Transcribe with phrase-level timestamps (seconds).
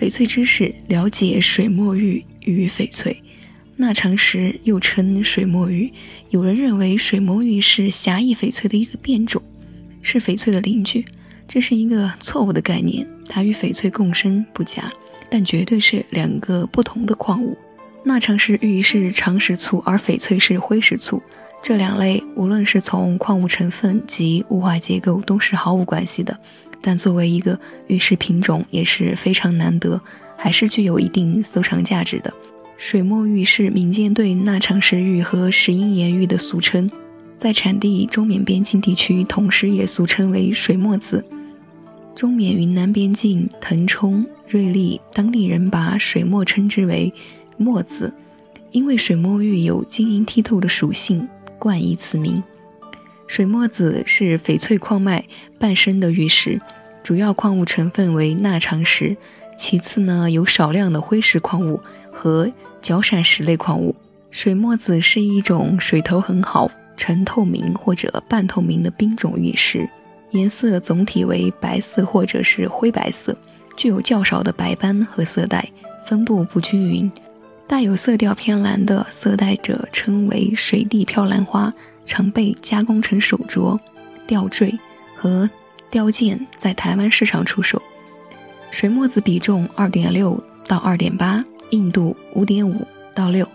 [0.00, 3.22] 翡翠知识，了解水墨玉与翡翠。
[3.76, 5.92] 钠长石又称水墨玉，
[6.30, 9.42] 有人认为水墨玉是狭义翡翠的一个变种，
[10.00, 11.04] 是翡翠的邻居，
[11.46, 13.06] 这是一个错误的概念。
[13.28, 14.90] 它与翡翠共生不假，
[15.28, 17.54] 但绝对是两个不同的矿物。
[18.02, 21.22] 钠长石玉是长石簇，而翡翠是灰石簇。
[21.62, 26.38] 这两类无论是从矿物成分及物化结构都是毫无关系的，
[26.82, 27.58] 但作为一个
[27.88, 30.00] 玉石品种也是非常难得，
[30.36, 32.32] 还是具有一定收藏价值的。
[32.76, 36.90] 水墨玉是民间对钠长石玉和石英岩玉的俗称，
[37.36, 41.24] 在产地中缅边境地区，同时也俗称为水墨子。
[42.16, 47.12] 中缅云南边境腾冲、瑞丽当地人把水墨称之为
[47.56, 48.12] 墨子，
[48.72, 51.28] 因为水墨玉有晶莹剔透的属性。
[51.58, 52.42] 冠以此名。
[53.30, 55.24] 水墨子是翡翠矿脉
[55.56, 56.60] 伴生的玉石，
[57.04, 59.16] 主要矿物成分为钠长石，
[59.56, 62.50] 其次呢有少量的灰石矿物和
[62.82, 63.94] 角闪石类矿物。
[64.32, 69.88] 水墨子是一种水头很好、呈透明或者半透明的冰种玉石，
[70.32, 73.36] 颜色总体为白色或者是灰白色，
[73.76, 75.70] 具有较少的白斑和色带，
[76.04, 77.08] 分布不均匀。
[77.68, 81.72] 带有色调偏蓝的色带者称为水地飘兰花，
[82.10, 83.78] 常被加工成手镯、
[84.26, 84.76] 吊坠
[85.14, 85.48] 和
[85.90, 87.80] 雕件，在台湾市场出售。
[88.72, 93.46] 水墨子比重二点六到二点八，硬度五点五到六，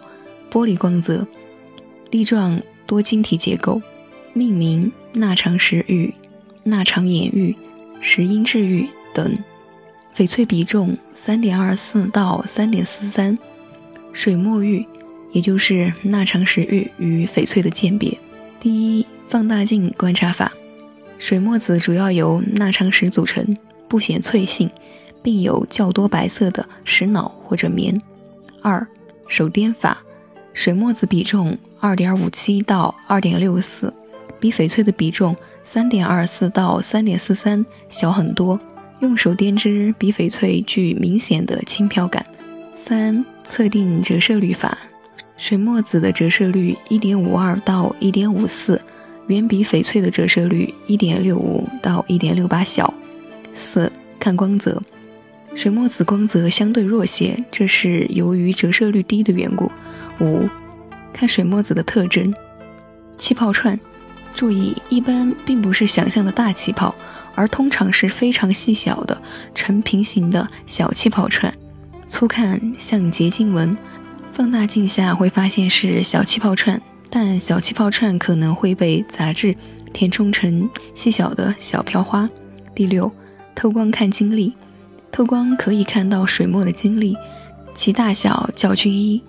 [0.50, 1.28] 玻璃光泽，
[2.12, 3.81] 粒状多晶体结构。
[4.31, 6.14] 命名钠长石玉、
[6.64, 7.56] 钠长眼玉、
[8.00, 9.38] 石英质玉等。
[10.16, 13.38] 翡翠比重三点二四到三点四三。
[14.14, 14.86] 水墨玉，
[15.34, 18.17] 也就是钠长石玉与翡翠的鉴别。
[18.59, 20.52] 第一，放大镜观察法。
[21.17, 23.56] 水墨子主要由钠长石组成，
[23.88, 24.70] 不显脆性，
[25.22, 28.02] 并有较多白色的石脑或者棉。
[28.62, 28.85] 二，
[29.28, 30.02] 手掂法。
[30.53, 33.94] 水墨子比重二点五七到二点六四，
[34.40, 38.59] 比翡翠的比重三点二四到三点四三小很多，
[39.00, 42.25] 用手掂之比翡翠具明显的轻飘感。
[42.74, 44.78] 三测定折射率法，
[45.38, 48.81] 水墨子的折射率一点五二到一点五四，
[49.28, 52.91] 远比翡翠的折射率一点六五到一点六八小。
[53.53, 54.81] 四看光泽，
[55.56, 59.72] 水墨子光泽相对弱些，这是由于折射率低的缘故。
[60.19, 60.47] 五
[61.12, 62.34] 看水墨子的特征，
[63.17, 63.78] 气泡串，
[64.34, 66.96] 注意，一般并不是想象的大气泡，
[67.35, 69.22] 而通常是非常细小的
[69.53, 71.53] 呈平行的小气泡串。
[72.07, 73.75] 粗看像结晶纹，
[74.35, 76.79] 放大镜下会发现是小气泡串，
[77.09, 79.56] 但小气泡串可能会被杂质
[79.94, 82.29] 填充成细小的小飘花。
[82.75, 83.09] 第六，
[83.56, 84.51] 透光看晶粒，
[85.09, 87.16] 透光可以看到水墨的晶粒，
[87.73, 89.23] 其大小较均一，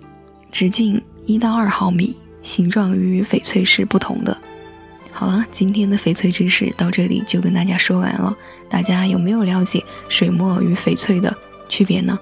[0.51, 2.13] 直径一到二毫米，
[2.43, 4.37] 形状与翡翠是不同的。
[5.13, 8.37] 好了，今天的翡翠知识到这里就跟大家说完了，
[8.69, 11.33] 大家有没有了解水墨与翡翠的
[11.69, 12.19] 区别呢？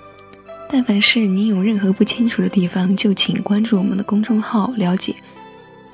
[0.74, 5.14] 但凡是您有任何不清楚的地方，就请关注我们的公众号了解。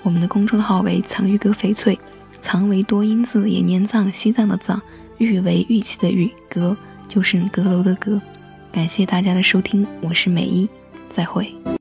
[0.02, 2.00] 我们的公众号为“藏玉阁翡翠”，
[2.40, 4.80] 藏为多音字，也念藏，西藏的藏；
[5.18, 6.74] 玉为玉器的玉，阁
[7.10, 8.18] 就是阁楼的阁。
[8.72, 10.66] 感谢大家的收听，我是美一，
[11.10, 11.60] 再会。